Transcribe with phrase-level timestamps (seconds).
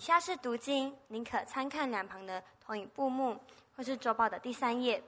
[0.00, 3.38] 以下是读经，您可参看两旁的投影布幕，
[3.76, 5.02] 或是周报的第三页。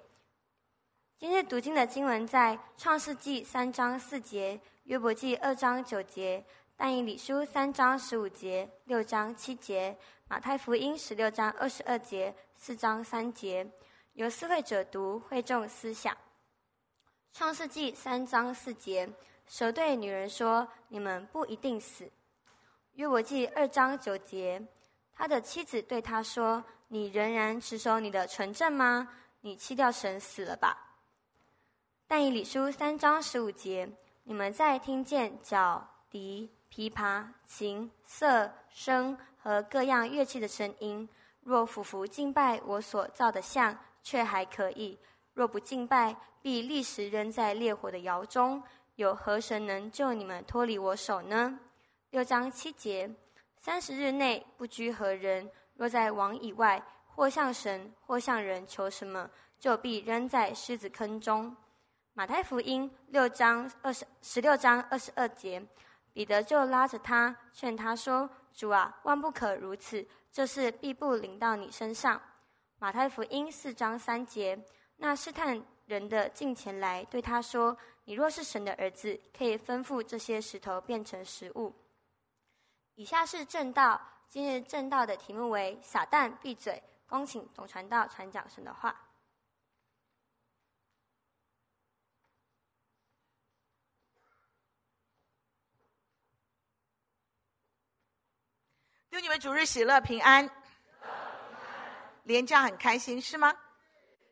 [1.19, 6.45] 今日读经的经文在创世纪三章四节、约伯记二章九节、
[6.77, 9.97] 但以理书三章十五节、六章七节、
[10.29, 13.67] 马太福音十六章二十二节、四章三节。
[14.13, 16.15] 由司会者读，会众思想。
[17.33, 19.09] 创世纪三章四节，
[19.47, 22.07] 蛇对女人说：“你们不一定死。”
[22.93, 24.63] 约伯记二章九节。
[25.15, 29.09] 他的妻子对他说：“你仍然持守你的纯正吗？
[29.41, 30.77] 你弃掉神死了吧？”
[32.09, 33.89] 但以理书三章十五节
[34.25, 41.09] ：“你们在听见角、笛、琵琶、琴、瑟、声和各样乐器的声音，
[41.43, 44.99] 若俯伏敬拜我所造的像，却还可以；
[45.35, 48.63] 若不敬拜，必立时扔在烈火的窑中。
[48.97, 51.59] 有何神能救你们脱离我手呢？”
[52.11, 53.11] 六章七节。
[53.65, 61.57] 三十日内不拘何人，若在王以外，或向神，或向人求什么，就必扔在狮子坑中。
[62.13, 65.65] 马太福音六章二十十六章二十二节，
[66.13, 72.21] 彼得就拉着他，劝他说：“主啊，万不可如此，这事必不临到你身上。”
[72.81, 74.61] 马太福音四章三节，
[74.97, 81.73] 那试探人的近前来，对他说：“你若是神的儿子，可以吩咐这些石头变成食物。”
[82.95, 88.95] 以下是正道，今日正道的题目为“撒旦闭嘴”，恭请总传道传讲神的话。
[99.11, 100.49] 祝你们主日喜乐平安，
[102.25, 103.55] 连假很开心是吗？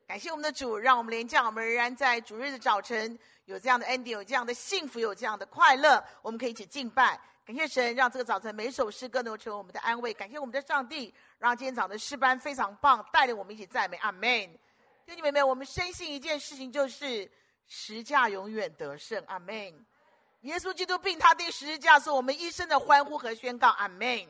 [0.07, 7.21] 感谢我们的主，让我们连假我们仍然在主日的早晨有这样的恩典，有这样的幸福，有这样的快乐，我们可以一起敬拜。
[7.51, 10.15] 感谢神，让这个早晨每首诗歌能够成为我们的安慰。
[10.15, 13.97] 感谢我们的上帝，让今天早晨的诗班非常棒，带领我们一起赞美。
[13.97, 14.23] 阿门。
[15.05, 17.29] 弟兄姐妹，我们深信一件事情，就是
[17.67, 19.21] 十架永远得胜。
[19.27, 19.85] 阿门。
[20.43, 23.71] 耶稣基督并他钉十字架，是我们一生的欢呼和宣告。
[23.71, 24.29] 阿门。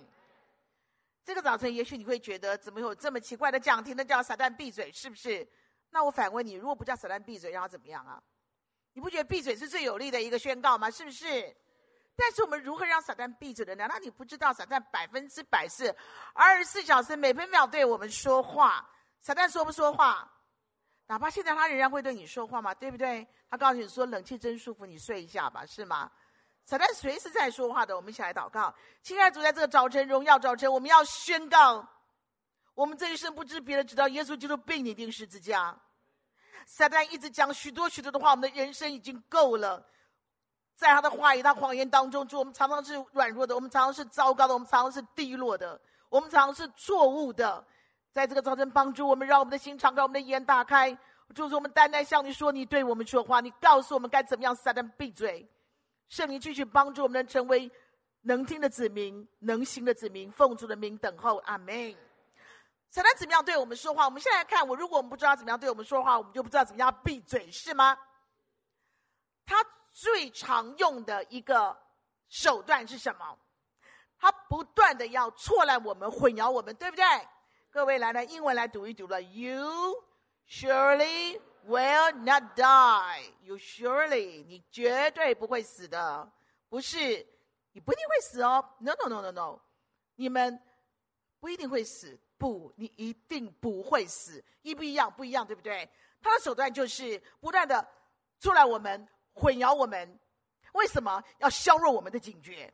[1.23, 4.03] 这个早晨，也许你会觉得，怎么有这么奇怪的讲题呢？
[4.03, 5.47] 叫撒旦闭嘴，是不是？
[5.91, 8.19] 那我反问你，如果不叫撒旦闭嘴，让他怎么样啊？
[8.95, 10.91] 你不觉得闭嘴是最有力的一个宣告吗？
[10.91, 11.55] 是不是？
[12.21, 13.75] 但是我们如何让撒旦闭嘴的？
[13.75, 15.95] 难道你不知道撒旦百分之百是
[16.35, 18.87] 二十四小时每分秒对我们说话？
[19.23, 20.31] 撒旦说不说话？
[21.07, 22.75] 哪怕现在他仍然会对你说话吗？
[22.75, 23.27] 对不对？
[23.49, 26.11] 他告诉你说：“冷气真舒服，你睡一下吧，是吗？”
[26.67, 27.97] 撒旦随时在说话的。
[27.97, 31.85] 我们一起来祷告，亲爱的主，在这个早晨荣耀早晨，我们要宣告：
[32.75, 35.75] 我们这一生不知别的，直到耶稣基督被你钉十字架。
[36.67, 39.85] 撒旦一直讲许多许多的话，我们的人生已经够了。
[40.81, 47.63] 在他的话语、他谎言当中，主，我们常常是软弱的，我们常常是糟糕的，我们常常是低落的，我们常常是错误的。
[48.11, 50.97] 在这个早晨，帮助我们，让我们的心敞开，我们的眼打开。
[51.35, 55.47] 主，我们单单向你说，你对我们说话，你告诉我们该怎么样，撒旦闭嘴。
[56.09, 57.71] 圣灵继续帮助我们，能成为
[58.23, 61.37] 能听的子民，能行的子民，奉主的名等候。
[61.45, 61.95] 阿门。
[62.89, 64.07] 撒旦怎么样对我们说话？
[64.07, 67.99] 我们现在看，我如果我们不知道怎么样对我们说话，我们就不知道怎么样闭嘴，是吗？
[69.45, 69.63] 他。
[69.93, 71.77] 最常用的一个
[72.29, 73.39] 手段是什么？
[74.19, 77.05] 他不断的要错乱我们、混淆我们，对不对？
[77.71, 79.23] 各位来来，英文来读一读了。
[79.23, 80.05] You
[80.47, 83.33] surely will not die.
[83.43, 86.31] You surely，你绝对不会死的。
[86.69, 86.99] 不是，
[87.73, 88.63] 你不一定会死哦。
[88.81, 89.61] No no no no no，
[90.17, 90.61] 你们
[91.39, 92.19] 不一定会死。
[92.37, 94.45] 不，你一定不会死。
[94.63, 95.11] 一不一样？
[95.11, 95.89] 不一样，对不对？
[96.21, 97.87] 他的手段就是不断的
[98.39, 99.09] 错乱我们。
[99.41, 100.21] 混淆我们，
[100.75, 102.73] 为什么要削弱我们的警觉？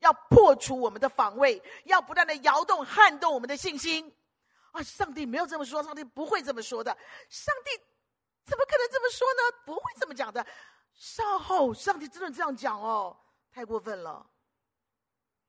[0.00, 4.14] 要破除我们的防卫，要不断的摇动、撼动我们的信心。
[4.72, 6.90] 啊，上帝没有这么说，上帝不会这么说的。
[7.30, 7.70] 上帝
[8.44, 9.58] 怎么可能这么说呢？
[9.64, 10.46] 不会这么讲的。
[10.92, 13.18] 稍后，上帝真的这样讲哦，
[13.50, 14.28] 太过分了，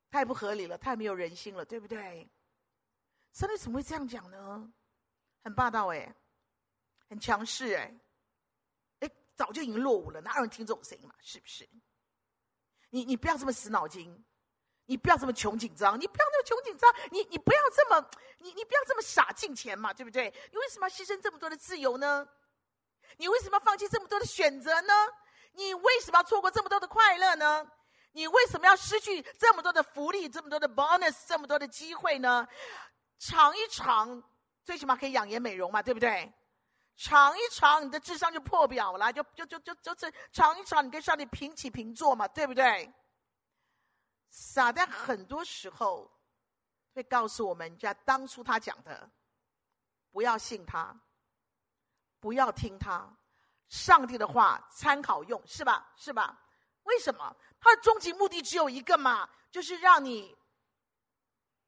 [0.10, 2.30] 太不合理了，太没有人性了，对不对？
[3.34, 4.72] 上帝怎么会这样讲呢？
[5.44, 6.16] 很霸道哎，
[7.10, 7.94] 很强势哎。
[9.38, 11.14] 早就已经落伍了，哪有人听这种声音嘛？
[11.22, 11.70] 是不是？
[12.90, 14.26] 你你不要这么死脑筋，
[14.86, 20.34] 你不要这么穷紧张，你不要这么穷紧张，你你不要这么你你不要这么傻进钱嘛，对不对？
[20.52, 22.28] 你为什么要牺牲这么多的自由呢？
[23.18, 24.94] 你为什么要放弃这么多的选择呢？
[25.54, 27.70] 你为什么要错过这么多的快乐呢？
[28.14, 32.48] 你为什么要失去这么多的福利、这么多的 bonus、这么多的机会呢？
[33.20, 34.24] 尝一尝，
[34.64, 36.34] 最起码可以养颜美容嘛，对不对？
[36.98, 42.92] 尝一尝，你的智商就破表了，就就就就就是尝一尝，你跟上帝平起平坐嘛，对不对？
[44.30, 46.12] 撒旦很多时候
[46.96, 49.10] 会告诉我们，就像当初他讲的，
[50.12, 51.00] 不要信他，
[52.20, 53.08] 不要听他，
[53.70, 55.94] 上帝的话参考用，是吧？
[55.96, 56.42] 是吧？
[56.84, 57.36] 为什么？
[57.60, 60.36] 他的终极目的只有一个嘛，就是让你，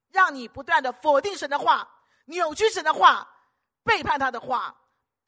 [0.09, 1.87] 让你不断的否定神的话，
[2.25, 3.29] 扭曲神的话，
[3.83, 4.75] 背叛他的话。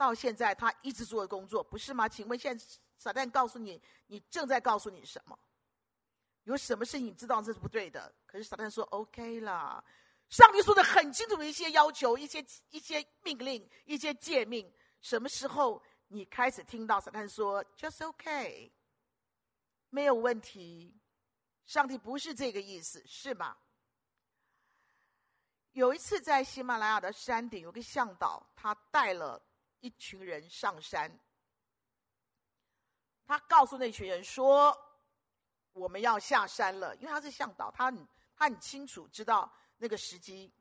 [0.01, 2.09] 到现在，他一直做的工作，不是吗？
[2.09, 2.65] 请问，现在
[2.98, 5.38] 撒旦告诉你，你正在告诉你什么？
[6.45, 8.12] 有什么事情你知道这是不对的？
[8.25, 9.83] 可是撒旦说 OK 啦，
[10.30, 18.71] 上帝说的很清楚的一些要求、一些一些命令、一些诫命，什么时候你开始听到撒旦说 Just OK，
[19.92, 21.00] 没有问题？
[21.68, 23.56] 上帝不是这个意思，是吗？
[25.74, 29.39] 有一次在喜马拉雅的山顶，有个向导，他带了。
[29.81, 31.12] 一群人上山，
[33.25, 34.75] 他告诉那群人说
[35.74, 40.51] ：“我们要下山了。”因为他是向导，他很他很清楚知道那个时机。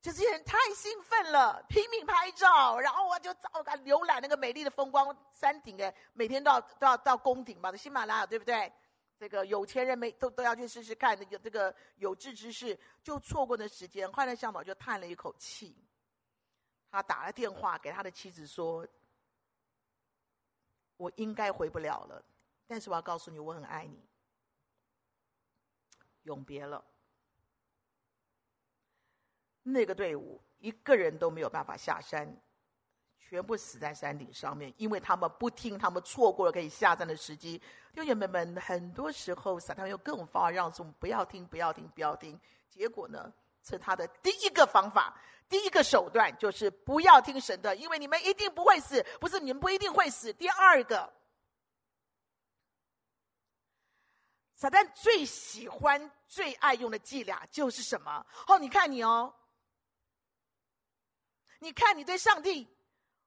[0.00, 5.82] 这些人太兴奋了，拼命拍照，然后我就照看浏览那个美丽的风光山顶。
[5.82, 8.72] 哎，每天都要都要到宫顶嘛，喜马拉雅对不对？
[9.18, 14.10] 这个有钱人没都都要去试试看，有这个有志之士就错过那时间。
[14.12, 15.76] 后来向导就叹了一口气。
[16.90, 18.86] 他打了电话给他的妻子说
[20.96, 22.24] ：“我应该回不了了，
[22.66, 24.02] 但是我要告诉你，我很爱你。”
[26.24, 26.84] 永别了。
[29.62, 32.34] 那个队伍一个人都没有办法下山，
[33.18, 37.60] 全部死在山顶上面，因为他们不听，他们错过了可以下山的时机。
[37.92, 42.38] 弟兄们们，很多时候撒旦用各种方法让我们不要听，不要听，不要听。
[42.68, 43.32] 结果呢，
[43.68, 45.14] 是他的第一个方法。
[45.50, 50.30] 第一个手段就是不要听神的，因为你们一定不会死，不是你们不一定会死。
[50.34, 51.10] 第二个，
[54.54, 58.26] 撒旦最喜欢、最爱用的伎俩就是什么？
[58.46, 59.34] 哦，你看你哦，
[61.60, 62.68] 你看你对上帝，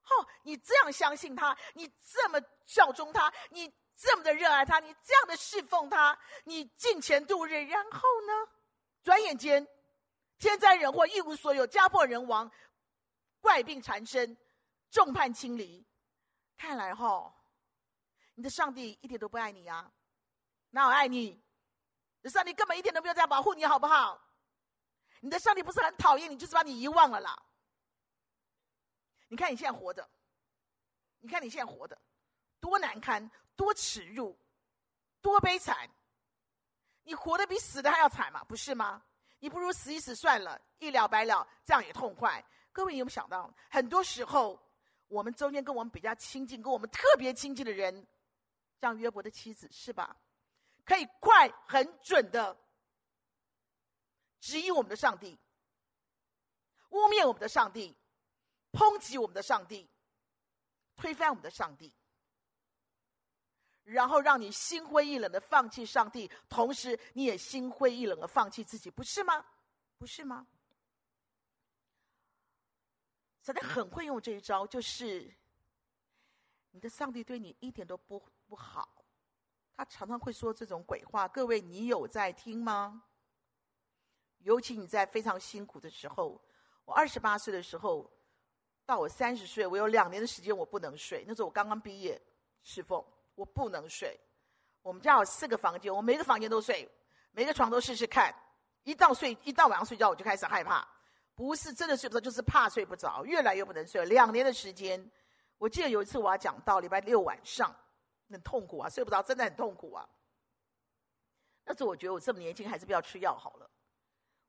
[0.04, 8.34] 哦，你这样相信他，你这么效忠他，你这么的热爱他，你这样的侍奉他，你敬虔度日，然后呢，
[9.02, 9.68] 转眼间。
[10.42, 12.52] 天灾人祸一无所有，家破人亡，
[13.40, 14.36] 怪病缠身，
[14.90, 15.86] 众叛亲离。
[16.58, 17.34] 看来哈、哦，
[18.34, 19.94] 你的上帝一点都不爱你啊！
[20.72, 21.40] 哪有爱你？
[22.24, 24.20] 你上帝根本一点都没有在保护你，好不好？
[25.20, 27.40] 你的上帝不是很讨厌你，就是把你遗忘了啦。
[29.28, 30.10] 你看你现在活的，
[31.20, 32.02] 你看你现在活的，
[32.60, 34.36] 多难堪，多耻辱，
[35.22, 35.88] 多悲惨！
[37.04, 38.44] 你活的比死的还要惨嘛？
[38.46, 39.04] 不是吗？
[39.42, 42.44] 你不如死一死算了，一了百了，这样也痛快。
[42.72, 44.58] 各位，有没有想到，很多时候
[45.08, 48.06] 我们中间跟我们比较亲近、跟我们特别亲近的人，
[48.80, 50.16] 像约伯的妻子，是吧？
[50.86, 52.56] 可以快、很准的
[54.40, 55.36] 质疑我们的上帝，
[56.90, 57.98] 污蔑我们的上帝，
[58.72, 59.90] 抨击我们的上帝，
[60.96, 61.92] 推翻我们的上帝。
[63.84, 69.46] 然后让你心灰意冷的放弃上帝，同时你也心灰意冷的放弃自己，不是吗？
[69.98, 70.46] 不是吗？
[73.42, 75.34] 撒旦很会用这一招，就是
[76.70, 79.04] 你的上帝对你一点都不不好，
[79.76, 81.28] 他常常会说这种鬼话。
[81.28, 83.04] 各位，你有在听吗？
[84.40, 86.40] 尤其你在非常辛苦的时候，
[86.86, 88.12] 我二十八岁的时候，
[88.86, 92.22] 到我三十岁，我有两年的时间我不能睡，那时候我刚刚毕业
[92.62, 93.04] 侍奉。
[93.42, 94.16] 我不能睡，
[94.84, 96.88] 我们家有四个房间，我每个房间都睡，
[97.32, 98.32] 每个床都试试看。
[98.84, 100.88] 一到睡，一到晚上睡觉，我就开始害怕，
[101.34, 104.06] 不是真的睡不着，就是怕睡不着，越来越不能睡。
[104.06, 105.04] 两年的时间，
[105.58, 107.76] 我记得有一次我要讲到礼拜六晚上，
[108.30, 110.08] 很痛苦啊，睡不着，真的很痛苦啊。
[111.66, 113.68] 那时我觉得我这么年轻，还是不要吃药好了。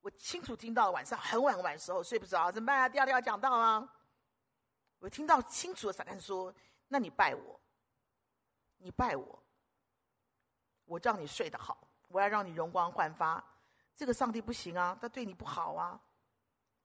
[0.03, 2.89] 我清楚听到晚上很晚很晚的时候睡不着，怎么办啊？
[2.91, 3.89] 第二天要讲到啊。
[4.99, 6.55] 我听到清楚的撒旦说
[6.89, 7.59] ：“那你拜我。”
[8.83, 9.43] 你拜我，
[10.85, 13.43] 我让你睡得好，我要让你容光焕发。
[13.95, 16.01] 这个上帝不行啊，他对你不好啊。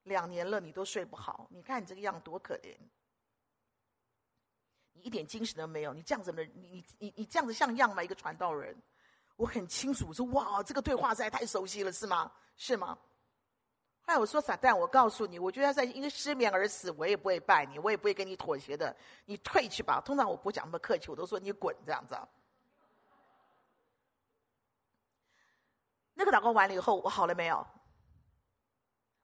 [0.04, 2.78] 两年了，你都睡不好，你看你这个样多可怜，
[4.94, 5.94] 你一点精神都没有。
[5.94, 8.02] 你这样子的，你你你你这样子像样吗？
[8.02, 8.74] 一个传道人，
[9.36, 12.32] 我很清楚，说哇，这个对话实在太熟悉了，是吗？
[12.56, 12.98] 是吗？
[14.08, 18.96] 后来我说撒旦，我告诉你，我觉得在因为失眠而死，我也不会拜你，我也不会跟你妥协的，
[19.26, 20.00] 你退去吧。
[20.00, 22.18] 通常我不讲那么客气，我都说你滚这样子。
[26.14, 27.68] 那个祷告完了以后，我好了没有？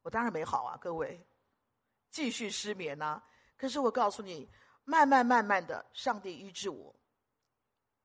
[0.01, 1.25] 我当然没好啊，各位，
[2.09, 3.23] 继续失眠啊。
[3.55, 4.49] 可是我告诉你，
[4.83, 6.93] 慢慢慢慢的，上帝医治我。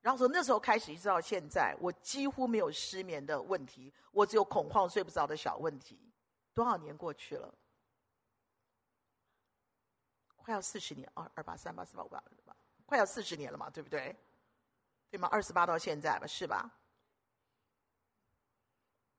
[0.00, 6.07] 然后从那时候开始一直到现在，我几乎没有失眠的问题，我只有恐慌睡不着的小问题。
[6.58, 7.54] 多少年过去了？
[10.34, 12.20] 快要四十年，二二八三八四八五八，
[12.84, 14.16] 快要四十年了嘛，对不对？
[15.08, 15.28] 对吗？
[15.30, 16.68] 二十八到现在吧，是吧？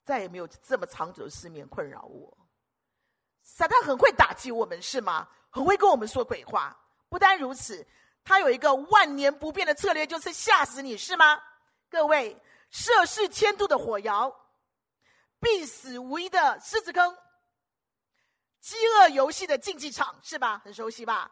[0.03, 2.38] 再也没有这么长久的失眠困扰我。
[3.41, 5.29] 撒旦很会打击我们，是吗？
[5.50, 6.77] 很会跟我们说鬼话。
[7.08, 7.88] 不单如此，
[8.22, 11.41] 他有一个万年不变的策略，就是吓死你，是吗？
[11.89, 12.38] 各位，
[12.69, 14.29] 涉世千度的火窑，
[15.39, 17.17] 必死无疑的狮子坑。
[18.60, 20.60] 饥饿游戏的竞技场是吧？
[20.63, 21.32] 很熟悉吧？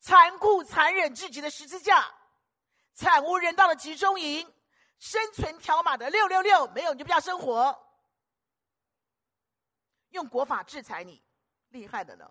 [0.00, 2.12] 残酷残忍至极的十字架，
[2.92, 4.46] 惨无人道的集中营，
[4.98, 7.76] 生存条码的六六六，没有你就不要生活。
[10.10, 11.22] 用国法制裁你，
[11.68, 12.26] 厉害的呢；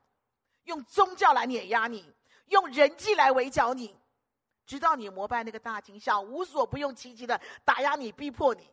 [0.63, 2.13] 用宗教来碾压你，
[2.47, 3.97] 用人际来围剿你，
[4.65, 8.69] 直到你膜拜那个大金像，无所不用其极的打压你、逼迫你。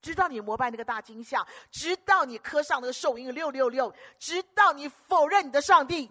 [0.00, 6.10] 直到你膜拜那个大金像，直到你磕上那个兽印六六六，直到你否认你的上帝，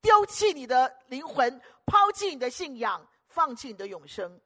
[0.00, 4.40] 丢弃你的灵魂，抛弃你的信仰，放弃你的永生。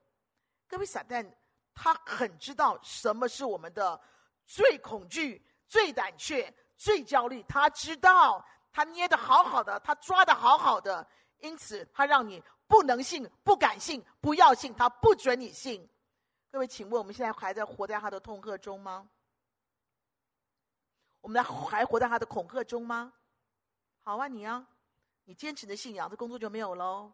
[0.69, 1.27] 各位撒旦，
[1.75, 4.01] 他很知道什么是我们的
[4.47, 7.43] 最恐惧、最胆怯、最焦虑。
[7.49, 11.07] 他知道，他捏得好好的，他抓得好好的，
[11.39, 15.87] 因此他让你不能信、不敢信、不要信，他不准你信。
[16.53, 19.09] 各位，请问我们现在还在活在他的痛恨中吗？
[21.23, 23.11] 我们还活在他的恐吓中吗？
[24.03, 24.69] 好啊，你啊，
[25.25, 27.11] 你坚持你的信仰，这工作就没有喽；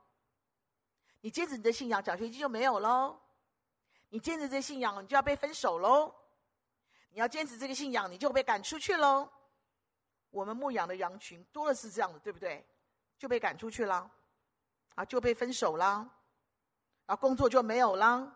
[1.21, 3.17] 你坚持你的信仰，奖学金就没有喽；
[4.09, 6.13] 你坚持这信仰，你就要被分手喽；
[7.11, 9.31] 你要坚持这个信仰，你就被赶出去喽。
[10.31, 12.67] 我们牧养的羊群多的是这样的，对不对？
[13.17, 14.11] 就被赶出去了，
[14.97, 16.11] 啊，就被分手了，
[17.07, 18.35] 啊，工作就没有了。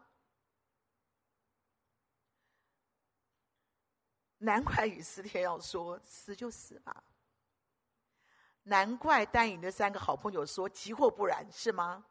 [4.43, 7.05] 难怪雨思天要说死就死吧。
[8.65, 12.05] 难怪但以理的三个好朋友说即或不然，是吗？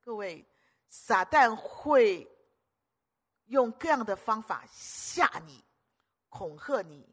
[0.00, 0.46] 各位，
[0.88, 2.28] 撒旦会
[3.46, 5.64] 用各样的方法吓你、
[6.28, 7.12] 恐吓你，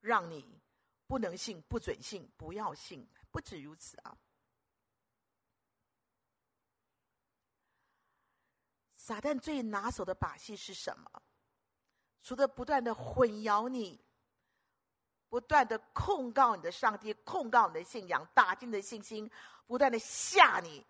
[0.00, 0.60] 让你
[1.06, 3.08] 不能信、不准信、不要信。
[3.30, 4.16] 不止如此啊，
[8.96, 11.22] 撒旦最拿手的把戏是什么？
[12.24, 14.00] 除了不断的混淆你，
[15.28, 19.30] 不断的控告你的上帝，控告你的信仰，打击你的信心，
[19.66, 20.82] 不断的吓你。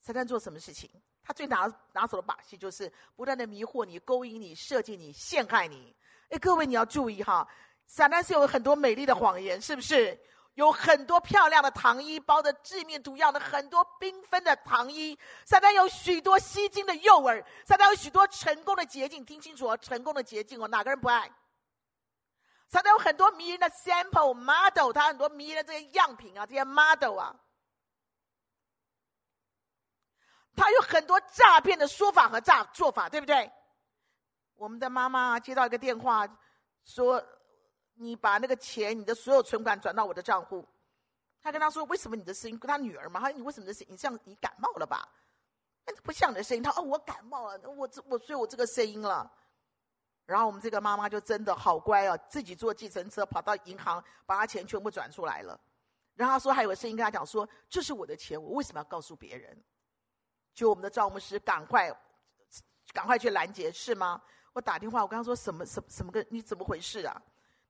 [0.00, 0.90] 撒旦做什么事情？
[1.22, 5.94] 他最拿拿手的把戏就是不断的迷惑你、勾引你、设计你、陷害你。
[6.30, 7.46] 哎，各位你要注意哈，
[7.86, 10.18] 撒旦是有很多美丽的谎言，是不是？
[10.54, 15.18] 有很多漂亮的糖衣，包着致命毒药的很多缤纷的糖衣。
[15.46, 19.24] 撒旦有许多吸睛的诱饵，撒旦有许多成功的捷径。
[19.24, 21.30] 听清楚哦，成功的捷径哦，哪个人不爱？
[22.68, 27.34] 撒旦有很多迷人的 sample model，他很多迷人的这些样品啊，这些 model 啊。
[30.54, 33.50] 他有很多诈骗的说法和诈做法，对不对？
[34.56, 36.28] 我们的妈妈接到一个电话，
[36.84, 37.24] 说。
[37.94, 40.66] 你把那个钱，你的所有存款转到我的账户。
[41.40, 43.18] 他跟他说：“为什么你的声音跟他女儿嘛？
[43.20, 45.08] 他说：“你为什么的声音像你感冒了吧？
[45.84, 49.28] 那不像你的声音。”他说：“哦，我感冒了，我这我所以我这个声音了。”
[50.24, 55.60] 然后我们这个妈妈就真的好乖哦，自己坐计程车跑到银行，把他钱全部转出来了。
[56.14, 59.60] 然后他说还有个声音跟他讲说：“这是我的钱，我为什么要告诉别人？”
[60.54, 61.92] 就我们的赵牧师赶快
[62.92, 64.22] 赶快去拦截，是吗？
[64.52, 66.24] 我打电话，我跟他说：“什么什么什么个？
[66.30, 67.20] 你怎么回事啊？”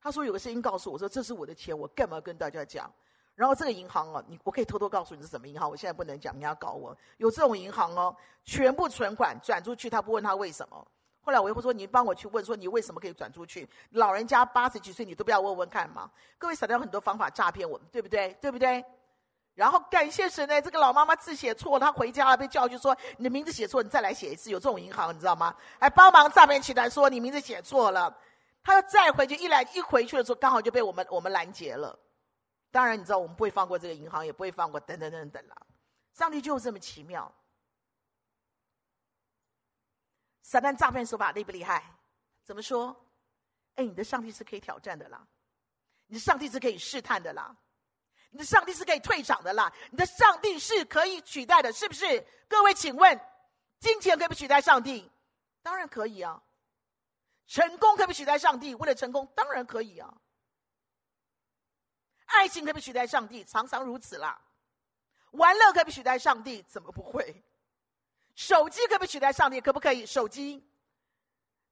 [0.03, 2.93] 他说有个声音告诉我说，这是我的钱，我干嘛跟大家讲？
[3.35, 6.97] 然后这个银行哦，你我可以偷偷告诉你是什么银行，我现在不能讲，你要搞我。
[7.17, 10.87] 有这种银行哦，全部存款转出去，他不问他为什么。
[11.23, 13.67] 后来我又会说，你帮我去问，说你为什么可以转出去？
[13.91, 16.11] 老人家八十几岁，你都不要问问看吗？
[16.37, 18.37] 各位，撒旦有很多方法诈骗我们，对不对？
[18.41, 18.85] 对不对？
[19.55, 24.51] 然后感谢神呢，这个老妈妈字写错，她回家了被教训说你的名字写错，你再来写一次。
[24.51, 25.55] 有这种银行你知道吗？
[25.79, 28.15] 还帮忙诈骗集团说你名字写错了。
[28.63, 31.99] 他要再回去，一来一回去的时候，刚好就被我们我们拦截了。
[32.71, 35.67] 当然，你知道我们不会放过这个银行，也不会放过等等等等了。
[36.15, 37.33] 上帝就是这么奇妙。
[40.43, 41.85] 撒旦诈骗手法厉不厉害？
[42.45, 42.95] 怎么说？
[43.77, 45.27] 哎，你的上帝是可以挑战的啦，
[46.07, 47.57] 你的上帝是可以试探的啦，
[48.31, 52.27] 你的上帝是可以退场的啦，你的上帝是可以取代的，是不是？
[52.49, 53.19] 各位，请问，
[53.81, 55.11] 金钱可不可以取代上帝？
[55.63, 56.43] 当然可以啊。
[57.47, 58.75] 成功可不可以取代上帝？
[58.75, 60.13] 为了成功，当然可以啊。
[62.27, 63.45] 爱情可不可以取代上帝？
[63.45, 64.41] 常常如此啦。
[65.33, 66.63] 玩乐可不可以取代上帝？
[66.63, 67.43] 怎么不会？
[68.35, 69.61] 手机可不可以取代上帝？
[69.61, 70.07] 可不可以？
[70.07, 70.67] 手机，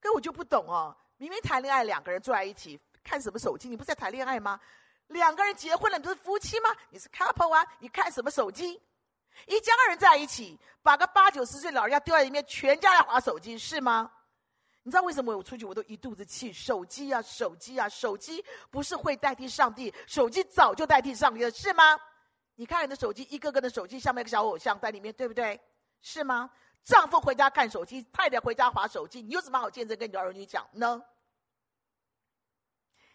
[0.01, 0.95] 可我就不懂哦。
[1.17, 3.69] 明明谈恋爱，两个人坐在一起，看什么手机？
[3.69, 4.61] 你不是在谈恋爱吗？
[5.09, 6.71] 两个人结婚了，你不是夫妻吗？
[6.91, 7.67] 你是 couple 啊？
[7.79, 8.81] 你看什么手机？
[9.47, 14.13] 一家人在一起，把个八九十岁老人家丢在里面，全家来划手机，是吗？
[14.83, 16.53] 你知道为什么我出去我都一肚子气？
[16.53, 22.01] 手机啊，手机啊，手机不是会代替上帝，手机早就代替上帝了，是吗？
[22.55, 25.61] 你看你的手机，一个个的手机上面有个小偶像在里面，对不对？
[26.01, 26.51] 是吗？
[26.83, 31.03] 丈夫回家看手机，太太回家划手机，你有什么好见证跟你的儿女讲呢？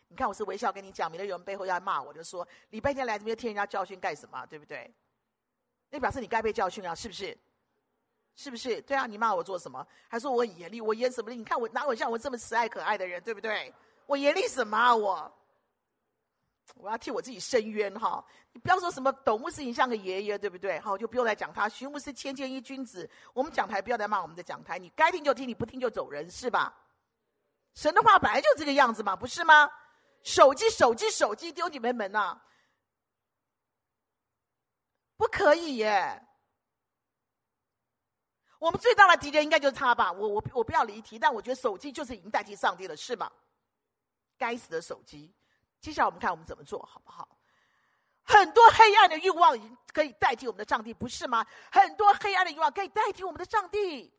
[0.08, 4.46] 你看我是微笑跟你讲，免得有人背后要骂我，就说礼拜天来这边听人家教训干什么？
[4.46, 4.94] 对不对？
[5.90, 7.36] 那表示你该被教训啊，是不是？
[8.36, 8.82] 是不是？
[8.82, 9.86] 对啊，你骂我做什么？
[10.10, 11.36] 还说我很严厉，我严什么厉？
[11.38, 13.74] 你看我哪有像我这么慈爱可爱的人，对不对？
[14.06, 14.96] 我严厉什么啊？
[14.96, 15.34] 我，
[16.76, 18.24] 我要替我自己申冤哈！
[18.52, 20.80] 你不要说什么董牧师你像个爷爷，对不对？
[20.80, 21.70] 好，就不用来讲他。
[21.70, 26.76] 徐牧师谦谦一君子，我们讲台不要再骂我们的讲台，你该听就听，你不听就走人，是吧？
[27.76, 29.70] 神的话本来就这个样子嘛，不是吗？
[30.24, 32.40] 手机，手机，手机，丢你们门呐！
[35.18, 36.25] 不可以耶！
[38.66, 40.12] 我们最大的敌人应该就是他吧？
[40.12, 43.32] 我我我不要离题，但我觉得手机就是已经代替上帝了，是吗？
[44.40, 45.32] 该死的手机！
[45.80, 47.38] 接下来我们看我们怎么做好不好？
[48.24, 51.46] 很多黑暗的欲望已经可以代替我们的上帝，不是吗？
[51.72, 54.12] 很多黑暗的欲望可以代替我们的上帝，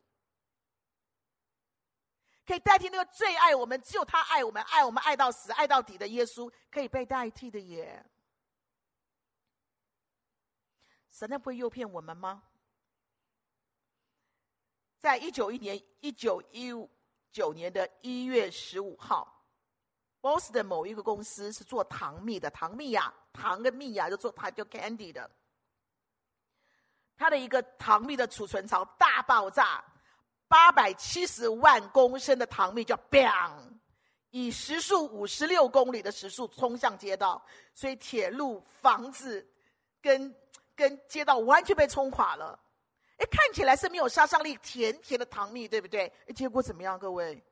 [2.45, 8.01] 可以代替那个最爱我们、只有他爱我们、爱我们爱到死、爱到底的耶稣，可以被代替的耶。
[11.11, 12.43] 神那不会诱骗我们吗？
[14.99, 16.71] 在一九一年一九一
[17.31, 19.45] 九年的一月十五号
[20.21, 25.29] ，，Boston 某一个公司是做糖蜜的，糖蜜呀，糖跟蜜呀，就做它叫 candy 的。
[27.15, 29.83] 它的一个糖蜜的储存槽大爆炸，
[30.47, 33.51] 八百七十万公升的糖蜜叫 bang，
[34.31, 39.47] 以时速五十六公里的时速冲向街道，所以铁路、房子
[40.01, 40.35] 跟
[40.75, 42.59] 跟街道完全被冲垮了。
[43.17, 46.11] 哎，看起来是没有杀伤力，甜甜的糖蜜，对不对？
[46.35, 47.43] 结果怎么样，各位？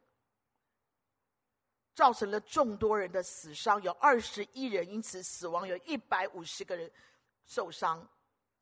[1.96, 6.92] 造成了众多人的死伤，有二十一人因此死亡，有一百五十个人
[7.46, 8.08] 受伤。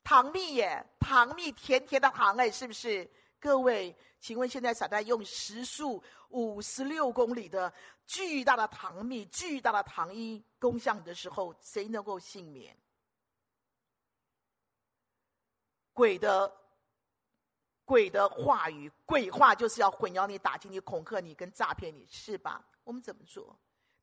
[0.02, 3.10] 糖蜜耶，糖蜜，甜甜的糖，哎，是不是？
[3.38, 7.70] 各位，请问现在撒旦用时速五十六公里的
[8.06, 12.74] 巨大的糖蜜、巨大的糖衣攻向你的时候，谁能够幸免？
[15.92, 16.63] 鬼的。
[17.84, 22.64] 鬼的话语，鬼话就是要混淆你、打击你、恐吓你、跟诈骗你，是吧？
[22.82, 23.58] 我们怎么做？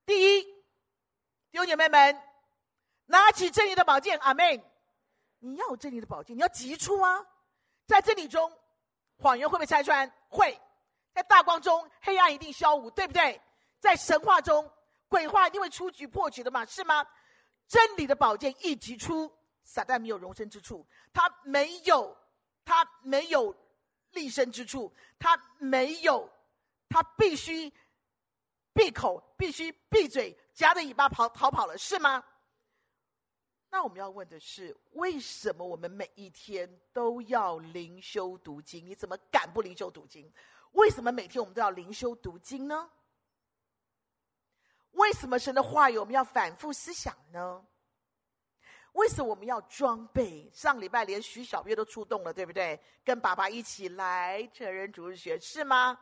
[0.06, 2.22] 第一，弟兄姐妹们，
[3.06, 4.64] 拿起真理的宝剑，阿门。
[5.40, 7.26] 你要有真理的宝剑，你要击出啊！
[7.88, 8.52] 在真理中，
[9.18, 10.60] 谎言会被拆穿，会
[11.14, 13.42] 在大光中，黑暗一定消无，对不对？
[13.80, 14.72] 在神话中，
[15.08, 17.04] 鬼话一定会出局破局的嘛，是吗？
[17.68, 19.32] 真理的宝剑一击出，
[19.64, 22.16] 撒旦没有容身之处，他没有，
[22.64, 23.56] 他没有。
[24.12, 26.30] 立身之处，他没有，
[26.90, 27.72] 他必须
[28.74, 32.24] 闭口，必须闭嘴，夹着尾巴跑逃跑了，是吗？
[33.70, 38.86] 那我们要问的是，为什么我们每一天都要灵修读经？
[38.86, 40.32] 你怎么敢不灵修读经？
[40.74, 42.90] 为什么每天我们都要灵修读经呢？
[44.92, 47.66] 为什么神的话语我们要反复思想呢？
[48.94, 50.50] 为什么我们要装备？
[50.54, 52.80] 上礼拜连徐小月都出动了，对不对？
[53.04, 55.98] 跟爸爸一起来成人主日学，是吗？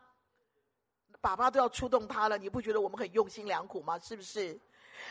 [1.21, 3.99] 爸爸都要出动他了，你不觉得我们很用心良苦吗？
[3.99, 4.60] 是不是？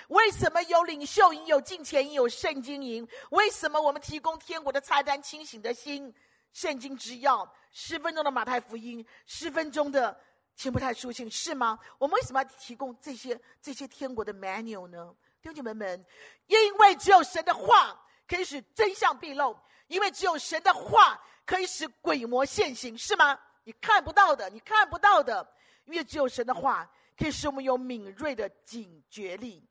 [0.08, 3.06] 为什么有领袖营、有金钱营、有圣经营？
[3.30, 6.12] 为什么我们提供天国的菜单、清醒的心、
[6.52, 10.18] 圣经之钥、十分钟的马太福音、十分钟的
[10.56, 11.78] 提摩太书信，是吗？
[11.98, 15.14] 我们为什么要提供这些这些天国的 menu 呢？
[15.40, 16.07] 弟兄们们，
[16.46, 23.38] 因为只有神的话可以使真相毕露，因为只有神的话可以使鬼魔现形，是吗？
[23.64, 25.46] 你看不到的，你看不到的，
[25.85, 29.68] 因为只有神的话可以使我们有敏锐的警觉力，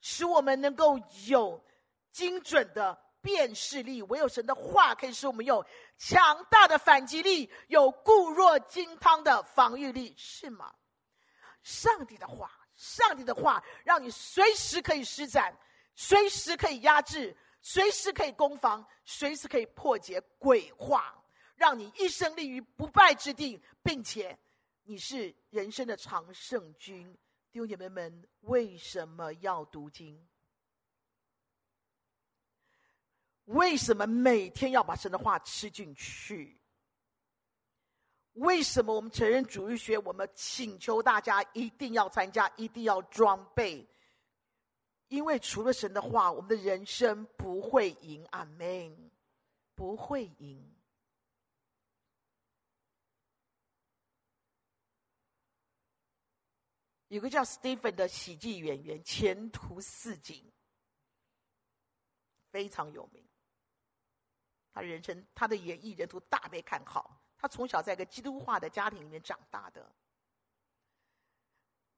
[0.00, 1.64] 使我们能够有
[2.10, 4.02] 精准的辨识力。
[4.02, 5.64] 唯有神的话可以使我们有
[5.96, 10.72] 强大的反击力，有固若金汤的防御力，是吗？
[11.62, 12.50] 上帝的话。
[12.82, 15.56] 上帝的话，让你随时可以施展，
[15.94, 21.14] 随时可以压制，随时可以攻防，随时可以破解鬼话，
[21.54, 24.36] 让你一生立于不败之地，并且
[24.82, 27.16] 你是人生的常胜军。
[27.52, 30.20] 弟兄姐妹们，为什么要读经？
[33.44, 36.58] 为什么每天要把神的话吃进去？
[38.34, 39.98] 为什么我们承认主日学？
[39.98, 43.86] 我们请求大家一定要参加，一定要装备，
[45.08, 48.26] 因为除了神的话，我们的人生不会赢。
[48.30, 49.10] 阿门，
[49.74, 50.74] 不会赢。
[57.08, 60.50] 有个叫 Stephen 的喜剧演员，前途似锦，
[62.50, 63.22] 非常有名。
[64.72, 67.21] 他人生，他的演艺人途大被看好。
[67.42, 69.84] 他从小在一个基督化的家庭里面长大的，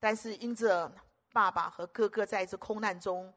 [0.00, 0.90] 但是因着
[1.33, 3.30] 爸爸和哥哥在一次空难中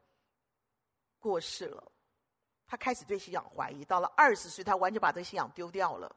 [1.18, 1.92] 过世了，
[2.66, 3.84] 他开始对信仰怀疑。
[3.84, 6.16] 到了二十岁，他完全把这个信仰丢掉了，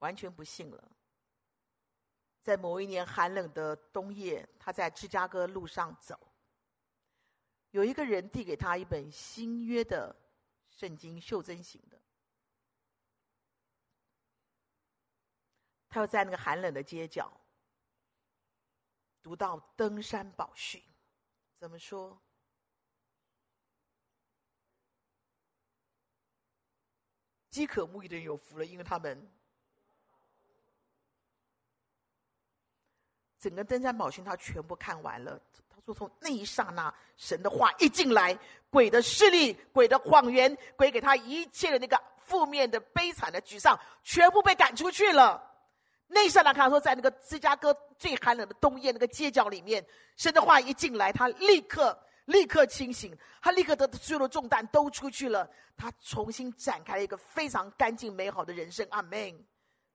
[0.00, 0.90] 完全不信了。
[2.42, 6.18] 在某一年寒冷的冬夜，他在芝加哥路上走，
[7.70, 10.16] 有一个人递给他一本新约的
[10.68, 11.96] 圣经，袖珍型的。
[15.88, 17.32] 他要在那个寒冷的街角
[19.22, 20.82] 读到登山宝训，
[21.58, 22.20] 怎么说？
[27.50, 29.30] 饥渴慕义的人有福了，因为他们
[33.40, 35.40] 整个登山宝训他全部看完了。
[35.68, 45.46] 他说：“从那一刹那，神的话一进来，鬼的势力、鬼的谎言、鬼给他一切的那个负面的、悲惨的、沮丧，全部被赶出去了。”
[46.10, 49.84] 那一刹那，看说，在那个芝加哥最寒冷的冬夜，那个街角里面，
[50.16, 58.86] 神的话一进来，他立刻立刻清醒，他立刻的所有的重担都出去了，他重新展开了一个非常干净美好的人生。
[58.90, 59.46] 阿门。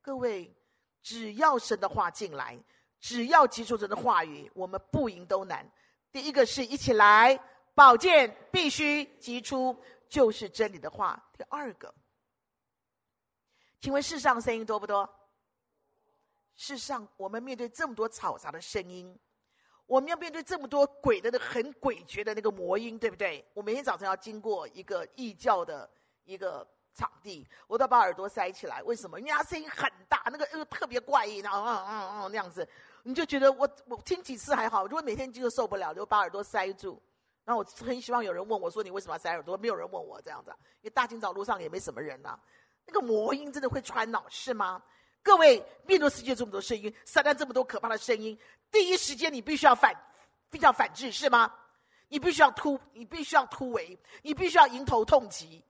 [0.04, 0.56] 各位，
[1.02, 2.60] 只要神的话进来，
[2.99, 5.67] 只要接受神的话语，我们不赢都难。
[6.12, 7.39] 第一个是一起来，
[7.73, 9.76] 宝剑必须击出，
[10.08, 11.19] 就是真理的话。
[11.36, 11.91] 第二个，
[13.82, 15.10] 请问世上声音多不多？
[16.56, 19.18] 事实上，我们面对这么多嘈杂的声音，
[19.86, 23.46] 我们要面对这么多鬼的那很诡谲的那个魔音，对不对？
[23.54, 25.89] 我每天早晨要经过一个异教的
[26.24, 28.82] 一个场地，我都要把耳朵塞起来。
[28.84, 29.20] 为什么？
[29.20, 32.68] 因为它声音很大，那个呃特别怪异，然后嗯嗯嗯那样子，
[33.04, 37.02] 你就觉得我我听几次还好，如果每天就受不了，就把耳朵塞住。
[37.46, 40.50] 然后我很希望有人问我说：“你为什么要塞耳朵？”没有人问我这样子，
[40.82, 42.39] 因为大清早路上也没什么人呐、
[42.86, 44.82] 那个魔音真的会穿脑是吗？
[45.23, 48.38] 各位，面对世界这么多声音，撒旦这么多可怕的声音，
[48.69, 49.95] 第一时间你必须要反，
[50.51, 51.51] 必须要反制，是吗？
[52.09, 55.63] 你必须要突，你必须要突围，你必须要迎头痛击。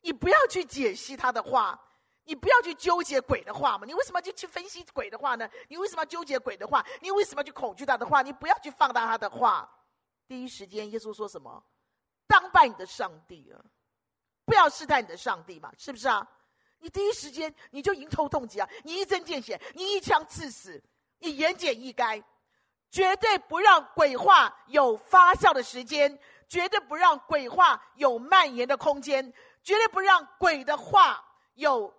[0.00, 1.78] 你不要去解析他的话，
[2.24, 3.86] 你不要去纠结鬼的话嘛。
[3.86, 5.48] 你为什么要去分析鬼的话呢？
[5.68, 6.84] 你为什么要纠结鬼的话？
[7.02, 8.22] 你为什么要去恐惧他的话？
[8.22, 9.70] 你不要去放大他的话。
[10.26, 11.62] 第一时间，耶稣说什么？
[12.26, 13.60] 当拜你的上帝啊，
[14.44, 16.26] 不要试探你的上帝嘛，是不是啊？
[16.80, 18.68] 你第一时间你就迎头痛击啊！
[18.84, 20.82] 你一针见血，你一枪刺死，
[21.18, 22.22] 你言简意赅，
[22.90, 31.22] 绝对不让鬼话有发酵的时间，绝对不让鬼话有蔓延的空间，绝对不让鬼的话
[31.54, 31.94] 有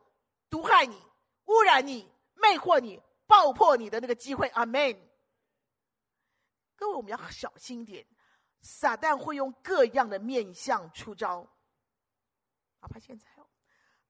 [0.50, 1.00] 毒害你、
[1.46, 4.48] 污染你、魅惑你、爆破你的那个机会。
[4.50, 5.00] 阿门。
[6.76, 8.04] 各位，我们要小心点，
[8.62, 11.48] 撒旦会用各样的面相出招，
[12.82, 13.28] 哪怕现在。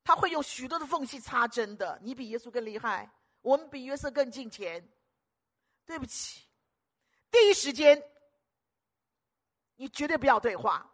[0.04, 2.00] 他会用许多的缝隙插针的。
[2.02, 3.10] 你比耶稣更厉害，
[3.42, 4.88] 我们比约瑟更敬虔。
[5.86, 6.48] 对不起，
[7.30, 8.02] 第一时间，
[9.76, 10.90] 你绝对不要对话，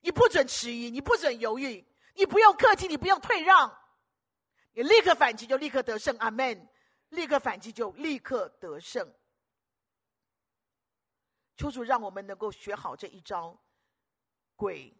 [0.00, 1.82] 你不准迟疑，你不准犹豫，
[2.14, 3.74] 你不用客气，你不用退让，
[4.72, 6.16] 你立刻反击就立刻得胜。
[6.18, 6.68] 阿门！
[7.10, 9.10] 立刻反击就立刻得胜。
[11.56, 13.58] 求主让我们能够学好这一招，
[14.56, 14.92] 鬼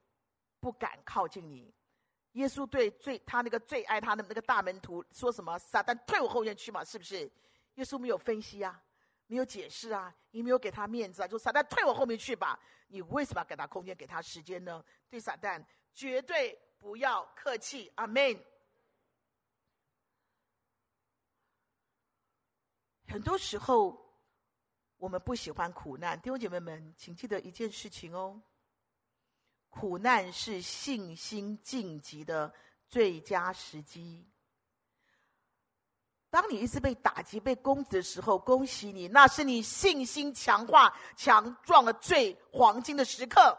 [0.61, 1.75] 不敢靠近你。
[2.33, 5.59] 耶稣对最他那个最爱他的那个大门徒说什么？
[5.59, 7.31] 撒旦退我后面去嘛，是不是？
[7.75, 8.83] 耶稣没有分析啊，
[9.27, 12.59] 没有解释啊，你没有给他面子啊，就撒旦退我后面去吧。
[12.89, 14.85] 你为什么要给他空间，给他时间呢？
[15.09, 15.63] 对撒旦
[15.95, 17.91] 绝对不要客气。
[17.97, 18.39] 阿门。
[23.09, 23.99] 很多时候
[24.97, 28.41] 我们不喜欢苦难，弟兄姐妹们，请记得一件事情哦。
[29.73, 32.53] 苦难是信心晋级的
[32.89, 34.29] 最佳时机。
[36.29, 43.59] 当你一直被打击、被攻击的时候，恭喜你，那是你信心强化、强壮的最黄金的时刻。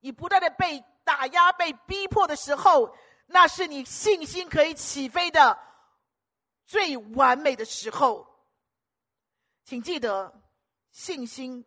[0.00, 2.92] 你不断的被打压、被逼迫的时候，
[3.26, 5.56] 那是你信心可以起飞的
[6.66, 8.26] 最完美的时候。
[9.64, 10.42] 请记得，
[10.90, 11.64] 信心。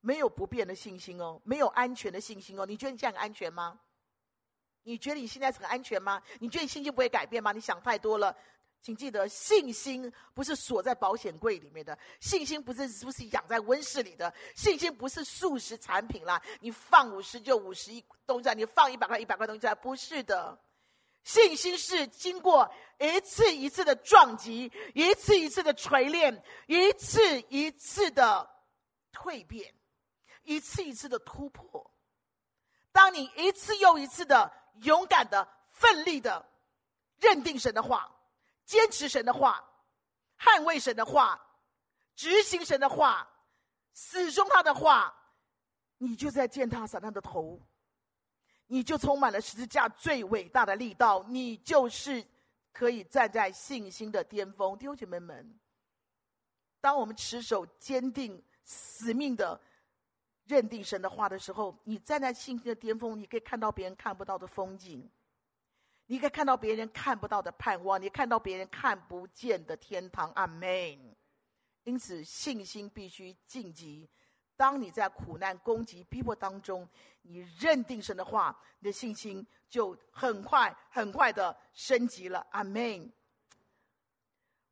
[0.00, 2.64] 没有不变的信心哦，没有安全的信心哦。
[2.64, 3.78] 你觉得你这样安全吗？
[4.82, 6.22] 你觉得你现在很安全吗？
[6.38, 7.52] 你觉得你信心不会改变吗？
[7.52, 8.34] 你想太多了。
[8.80, 16.40] 请记得，信心不是锁在保险柜里面的，信心不是不是养在温室里的，信心不是速食产品啦。
[16.60, 20.56] 你放五十就五十一东西，你放一百块一百块东西，不是的。
[21.24, 28.48] 信心是经过一次一次的撞击，一次一次的锤炼，一次一次的
[29.12, 29.74] 蜕变，
[30.48, 31.90] 一次一次的突破。
[32.90, 36.44] 当你一次又一次的勇敢的、奋力的
[37.16, 38.14] 认定神的话。
[38.64, 39.64] 坚持神的话，
[40.38, 41.40] 捍卫神的话，
[42.14, 43.26] 执行神的话，
[43.94, 45.14] 始终他的话，
[45.96, 47.58] 你就在践踏撒旦的头，
[48.66, 52.22] 你就充满了十字架最伟大的力道，你就是
[52.74, 54.76] 可以站在信心的巅峰。
[54.76, 55.58] 弟兄姐妹们，
[56.78, 59.58] 当我们持守坚定死命的
[60.48, 65.08] 认定神的话的时候，你站在信心的巅峰，你可以看到别人看不到的风景。
[66.06, 70.32] 你可以看到别人看不到的盼望，你看到别人看不见的天堂。
[70.32, 71.14] 阿门。
[71.84, 74.08] 因此，信心必须晋级。
[74.56, 76.88] 当你在苦难、攻击、逼迫当中，
[77.20, 82.46] 你认定神的话，你的信心就很快、很快的升级了。
[82.52, 83.12] 阿门。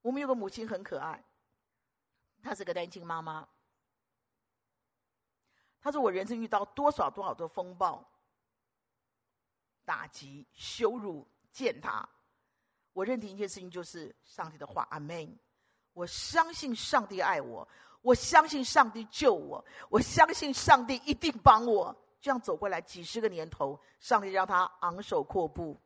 [0.01, 1.23] 我们有个母亲很可爱，
[2.43, 3.47] 她是个单亲妈妈。
[5.87, 8.05] 他说：“我人生遇到多少多少的风暴。”
[9.87, 12.09] 打击、羞辱、践踏，
[12.93, 14.85] 我认定一件事情就是上帝的话。
[14.91, 15.39] 阿门。
[15.93, 17.67] 我相信上帝爱我，
[18.03, 21.97] 我相信上帝救我，我相信上帝一定帮我。
[22.21, 25.81] 这样走过来几十个年头，上帝让他昂首阔步，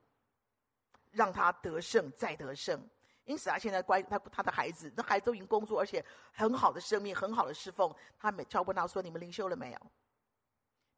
[1.11, 2.83] 让他得胜再得胜。
[3.25, 7.95] 因此，他现在关他他的孩子，那孩子都已经工作，而且很好的生命，很好的侍奉。
[8.19, 9.79] 他每敲问他说：“你们灵修了没有？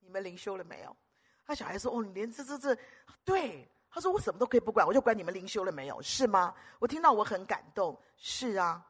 [0.00, 0.96] 你们灵修了没有？”
[1.44, 2.78] 他小孩说：“哦，你连这这这，
[3.24, 8.00] 对。”他说：“我什么都可以不管，我就管你们灵修了没有，是吗？”我听到我很感动。
[8.16, 8.82] 是啊，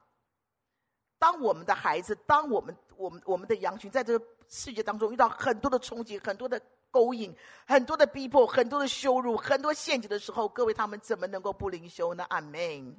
[1.19, 6.61] 当我们的孩子，当我们我们我们的羊群在这个世界当中遇到很多的冲击、很多的
[6.93, 7.35] 勾引、
[7.67, 12.25] 很多的逼迫、很多的羞辱、很多陷阱的时候，各位他们怎么能够不灵修呢？
[12.29, 12.97] 阿门。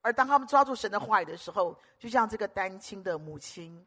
[0.00, 3.86] 而当他们抓住神的话语的时候，就像这个单亲的母亲。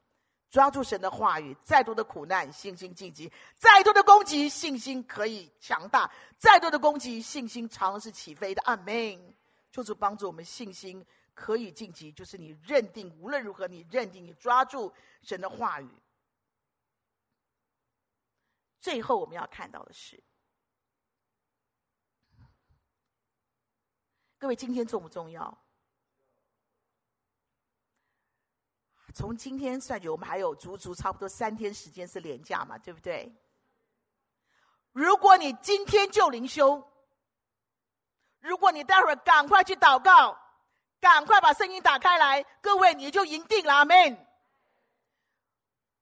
[0.50, 8.62] 抓住神的话语，再多的苦难，信心晋级；再多的攻击，信心可以强大；再多的攻击，信心常是起飞的。
[8.66, 9.36] 阿门。
[9.72, 15.90] 就是帮助我们，信心可以晋级，就是你认定，无论如何，你认定，你抓住神的话语。
[18.80, 20.24] 最后，我们要看到的是，
[24.38, 25.63] 各位，今天重不重要？
[29.14, 33.32] 从今天算起，我们还有足足差不多三天时间是连假嘛，对不对？
[34.92, 36.84] 如果你今天就灵修，
[38.40, 40.38] 如果你待会儿赶快去祷告，
[41.00, 44.28] 赶快把声音打开来，各位你就赢定了，阿门。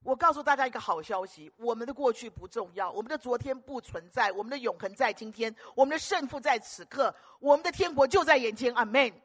[0.04, 9.22] 我告诉大家一个好消息：我们的过去不重要，我们的昨天不存在，我们的永恒在今天，我们的胜负在此刻，我们的天国就在眼前，阿门。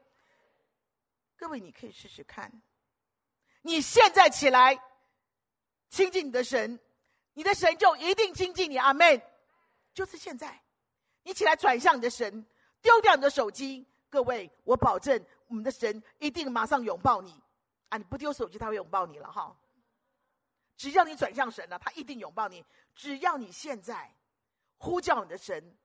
[1.37, 2.51] 各位，你可以试试看。
[3.67, 4.81] 你现在起来
[5.91, 6.79] 亲近你的神，
[7.35, 8.77] 你的神就一定亲近你。
[8.79, 9.21] 阿门。
[9.93, 10.63] 就是现在，
[11.25, 12.47] 你起来转向你的神，
[12.81, 13.85] 丢掉你的手机。
[14.09, 17.43] 各位，我保证，我们的神一定马上拥抱你。
[17.89, 19.59] 啊，你不丢手机，他会拥抱你了哈。
[20.77, 22.65] 只要你转向神了，他一定拥抱你。
[22.95, 24.15] 只要你现在
[24.79, 25.77] 呼叫你的神，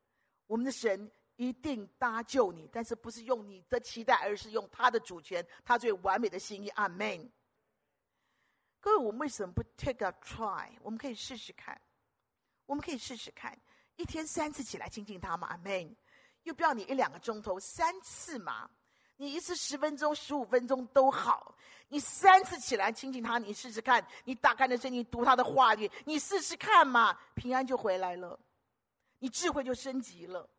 [0.45, 2.69] 我们的神一定搭救你。
[2.71, 6.69] 但是不是用你的期待，而是用他的主权，他最完美的心意。
[6.69, 7.31] 阿门。
[8.81, 10.67] 各位，我们为什么不 take a try？
[10.81, 11.79] 我们可以试试看，
[12.65, 13.55] 我们可以试试看，
[13.95, 15.95] 一天三次起来亲近他嘛，阿门。
[16.43, 18.67] 又不要你一两个钟头，三次嘛，
[19.17, 21.55] 你一次十分钟、十五分钟都好。
[21.89, 28.39] 你三次起来亲近他，你试试看，你打开的圣经读他的话语，你试试看嘛，平安就回来了，
[29.19, 30.49] 你智慧就升级了，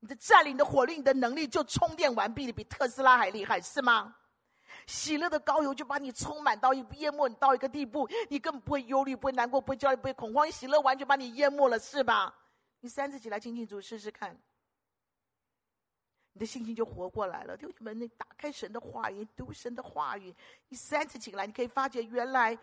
[0.00, 4.16] 你的占领的火力、你的能力就充电完毕了，比特斯拉还厉害，是吗？
[4.88, 10.50] 喜乐的膏油就把你充满到一淹没你到一个地步，你根本不会忧虑，不会难过，不会焦虑，不会恐慌。
[10.50, 12.34] 喜乐完全把你淹没了，是吧？
[12.80, 14.34] 你三次起来亲近主试试看，
[16.32, 17.54] 你的信心就活过来了。
[17.54, 20.34] 弟兄们，你打开神的话语，读神的话语，
[20.68, 22.58] 你三次起来，你可以发觉原来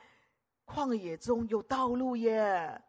[0.65, 2.81] 旷野中有道路耶，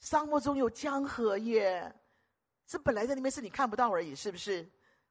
[0.00, 1.90] 沙漠中有江河耶。
[2.66, 4.68] 这本来在里面是你看不到而已，是不是？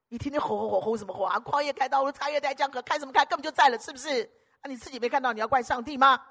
[0.09, 1.39] 你天天吼吼吼吼什么吼啊？
[1.39, 3.25] 旷野开道路，插叶带江河，开什么开？
[3.25, 4.23] 根本就在了，是不是？
[4.61, 6.21] 啊，你自己没看到，你要怪上帝吗？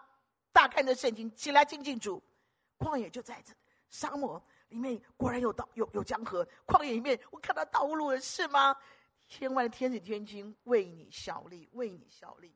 [0.53, 2.23] 大开的圣经，起来敬敬主，
[2.79, 3.53] 旷野就在这，
[3.91, 8.75] 沙漠里面果然有道有有江河，旷野里面我看到道路了，是吗？
[9.29, 12.55] 千万天使天军为你效力，为你效力。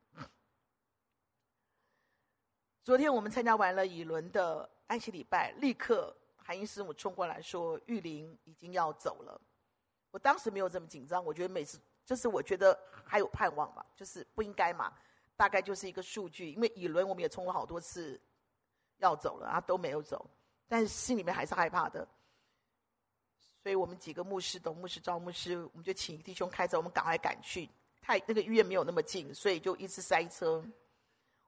[2.82, 9.38] 昨天我们参加完了以伦的安息礼拜，立刻韩英师母冲过来说：“玉玲已经要走了。”
[10.10, 14.92] 我当时没有这么紧张，我觉得每次就是我觉得还有盼望嘛，就是不应该嘛，
[15.36, 16.52] 大概就是一个数据。
[16.52, 18.20] 因为以轮我们也冲了好多次
[18.98, 20.28] 要走了啊，都没有走，
[20.68, 22.06] 但是心里面还是害怕的。
[23.62, 27.68] 所以我们几个牧师，董牧师、赵牧师，我们就请弟兄开车，我们赶快赶去。
[28.00, 30.64] 太那个医院没有那么近，所以就一直塞车。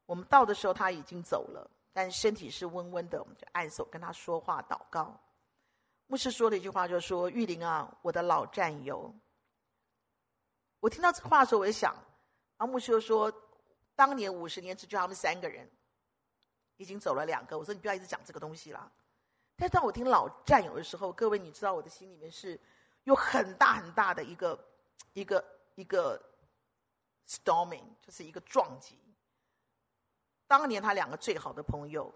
[0.04, 5.18] 我们到的时候他已经走了，但身体是温温的，我们就按手跟他说话祷告。
[6.06, 9.14] 牧师说了一句话，就说：“玉玲啊，我的老战友。”
[10.78, 11.94] 我听到这话的时候，我就想，
[12.58, 13.32] 然后牧师就说
[13.96, 15.70] ：“当年五十年只就他们三个人，
[16.76, 18.92] 已经走了两个。”我说：“你不要一直讲这个东西啦。”
[19.56, 22.60] 但当我听老战友的时候，各位你知道我的心里面是
[23.04, 24.58] 有很大很大的一个
[25.14, 25.42] 一个
[25.76, 26.20] 一个
[27.26, 28.98] storming，就是一个撞击。
[30.46, 32.12] 当年他两个最好的朋友，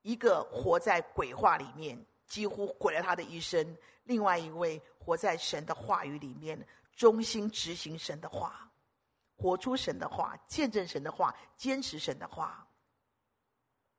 [0.00, 2.02] 一个活在鬼话里面。
[2.32, 3.76] 几乎毁了他的一生。
[4.04, 6.66] 另外一位活在神的话语里面，
[6.96, 8.72] 忠心执行神的话，
[9.36, 12.66] 活出神的话，见证神的话，坚持神的话。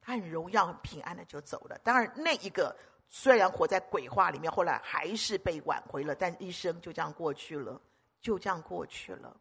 [0.01, 1.77] 他很荣耀、很平安的就走了。
[1.83, 2.75] 当然，那一个
[3.07, 7.79] 虽然活在鬼话里面，后来还是被挽回了，但一生就这样过去了，
[8.19, 9.39] 就这样过去了，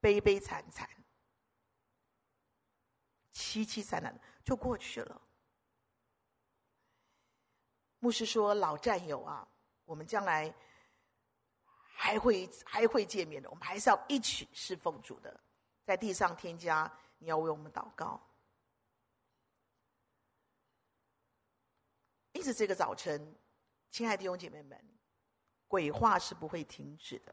[0.00, 0.90] 悲悲惨惨、
[3.32, 5.22] 凄凄惨惨就过去了。
[8.02, 9.46] 牧师说：“老战友啊，
[9.84, 10.52] 我们将来
[11.94, 15.40] 还会还会见面的，我们还是要一起侍奉主的，
[15.84, 18.20] 在地上添加，你要为我们祷告。”
[22.34, 23.32] 因此，这个早晨，
[23.92, 24.84] 亲爱的弟兄姐妹们，
[25.68, 27.32] 鬼话是不会停止的。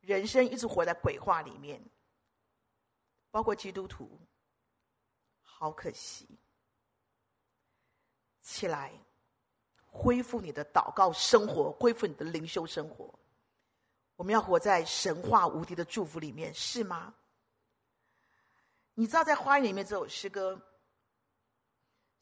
[0.00, 1.78] 人生一直活在鬼话里面，
[3.30, 4.18] 包括基督徒，
[5.42, 6.26] 好可惜。
[8.42, 8.92] 起来，
[9.86, 13.12] 恢复你的祷告生活，恢复你的灵修生活。
[14.16, 17.14] 我们要活在神话无敌的祝福里面，是吗？
[18.94, 20.60] 你知道，在花园里面这首诗歌，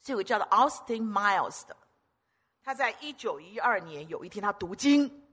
[0.03, 1.75] 是有个叫做 Austin Miles 的。
[2.63, 5.27] 他在一九一二年有一天，他读经，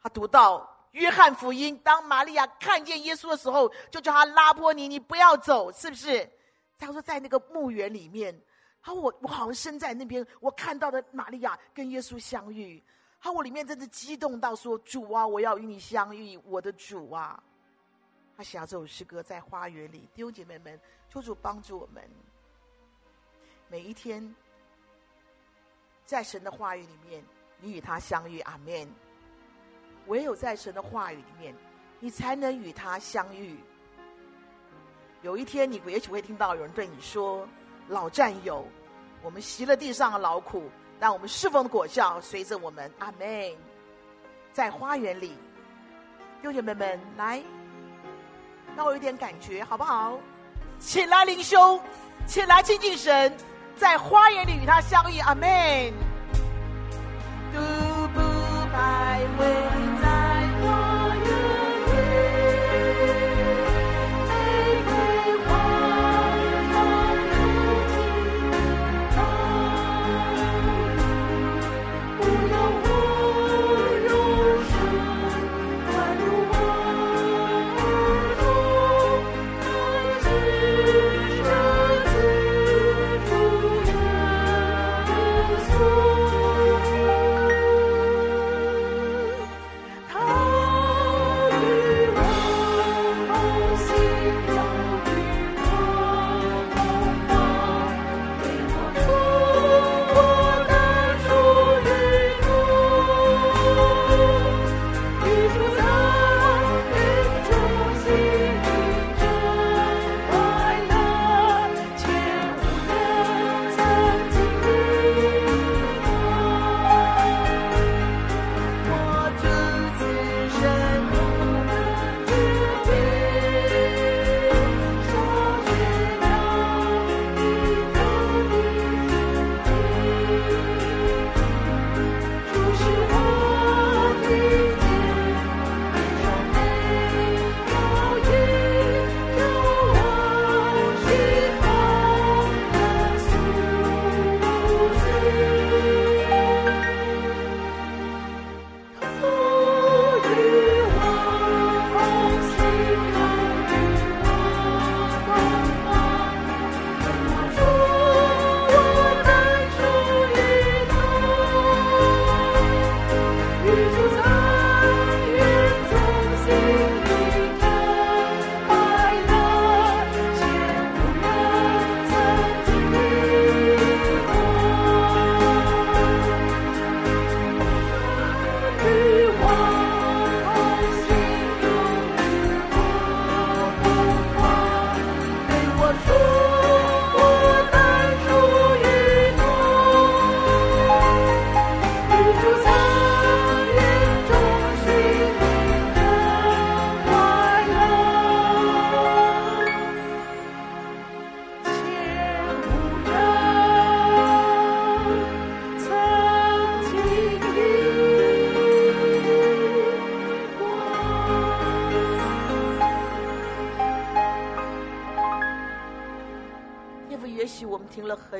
[0.00, 6.30] 他读到约翰福音，当玛利亚看见耶稣的时候，就叫他拉波尼，你不要走，是不是？
[6.76, 8.40] 他说，在那个墓园里面。
[8.80, 12.82] 好，我我好像身在那边，我看到的玛利亚跟耶稣相遇。
[13.18, 17.42] 好，我里面真的激动到说：“主啊，我要与你相遇，我的主啊！”
[18.36, 22.08] 他写下这首诗歌在花园里，弟兄姐妹们，求主帮助我们，
[23.68, 24.34] 每一天
[26.06, 27.24] 在神的话语里面，
[27.60, 28.38] 你与他相遇。
[28.40, 28.88] 阿门。
[30.06, 31.54] 唯有在神的话语里面，
[31.98, 33.58] 你才能与他相遇。
[35.22, 37.46] 有一天，你也许会听到有人对你说。
[37.88, 38.66] 老战友，
[39.22, 40.70] 我们习了地上的劳苦，
[41.00, 42.90] 但我们侍奉的果效随着我们。
[42.98, 43.52] 阿门。
[44.52, 47.40] 在花园里，弟兄姐妹们来，
[48.76, 50.18] 让我有点感觉，好不好？
[50.78, 51.80] 请来灵修，
[52.26, 53.32] 请来亲近神，
[53.76, 55.18] 在花园里与他相遇。
[55.20, 55.92] 阿门。
[57.52, 57.58] 独
[58.14, 58.20] 步
[58.72, 59.67] 徘徊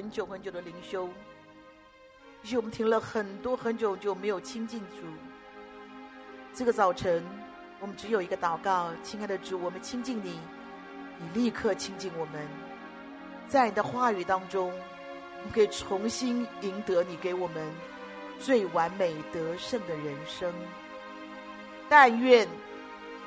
[0.08, 1.06] 很久很久的灵修，
[2.40, 5.06] 也许我们停了很多很久就没有亲近主。
[6.54, 7.22] 这个早晨，
[7.78, 10.40] 我们只有一个祷告，亲爱的主，我们亲近你，
[11.18, 12.48] 你立刻亲近我们，
[13.46, 17.70] 在你的话语当中，我们可以重新赢得你给我们
[18.40, 20.50] 最完美得胜的人生。
[21.86, 22.48] 但愿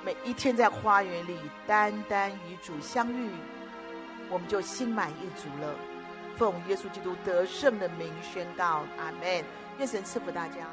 [0.03, 3.29] 每一天在花园里单单与主相遇，
[4.31, 5.75] 我们就心满意足了。
[6.37, 9.43] 奉耶稣基督得胜的名宣告，阿门。
[9.77, 10.67] 愿神赐福大家。